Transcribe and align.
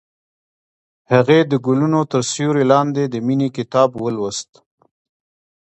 هغې 1.11 1.39
د 1.51 1.53
ګلونه 1.65 1.99
تر 2.11 2.21
سیوري 2.31 2.63
لاندې 2.73 3.03
د 3.07 3.15
مینې 3.27 3.49
کتاب 3.57 3.89
ولوست. 4.03 4.49